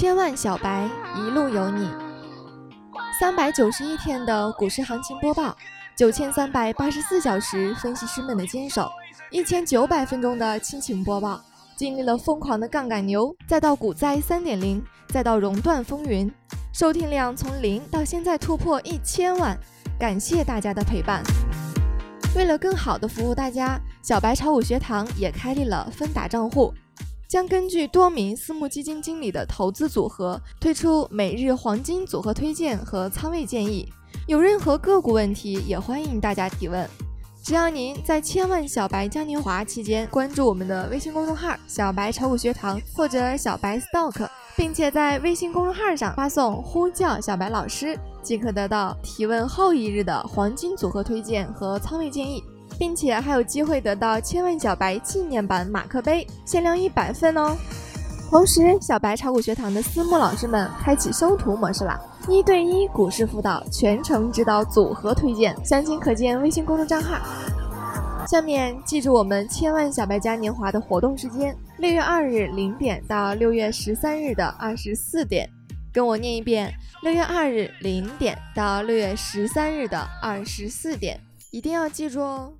[0.00, 1.86] 千万小白一路有你，
[3.20, 5.54] 三百九十一天的股市行情播报，
[5.94, 8.90] 九千三百八十四小时分析师们的坚守，
[9.30, 11.38] 一千九百分钟的亲情播报，
[11.76, 16.32] 经历了疯狂的杠杆牛，再到股灾三点零，再到熔断风云，
[16.72, 19.54] 收听量从零到现在突破一千万，
[19.98, 21.22] 感谢大家的陪伴。
[22.34, 26.72] 为了更好的服务大家，小白炒股学堂也开立了分打账户，
[27.30, 33.88] 将根据多名私募基金经理的投资组合，推出每日黄金组合推荐和仓位建议。
[34.26, 36.90] 有任何个股问题，也欢迎大家提问。
[37.40, 52.42] 只要您在千万小白嘉年华期间关注我们的微信公众号“小白炒股学堂”或者“小白 Stock”，并且在微信公众号上发送“呼叫小白老师”，即可得到提问后一日的黄金组合推荐和仓位建议，
[52.80, 57.54] 并且还有机会得到千万小白纪念版马克杯，限量一百份哦。
[58.30, 62.00] 同时，小白炒股学堂的私募老师们开启收徒模式啦！
[62.26, 67.18] 一对一股市辅导，全程指导组合推荐，详情可见微信公众账号。
[68.26, 75.46] 下面记住我们千万小白嘉年华的活动时间：六月二日零点到六月十三日的二十四点。
[75.92, 76.72] 跟我念一遍：
[77.02, 82.54] 六月二日零点到六月十三日的二十四点，一定要记住哦。